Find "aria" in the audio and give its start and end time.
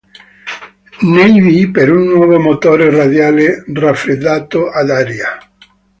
4.89-5.37